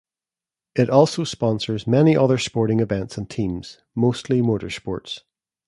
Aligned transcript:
It 0.73 0.89
also 0.89 1.23
sponsors 1.23 1.85
many 1.85 2.17
other 2.17 2.39
sporting 2.39 2.79
events 2.79 3.19
and 3.19 3.29
teams, 3.29 3.83
mostly 3.93 4.41
motorsports. 4.41 5.19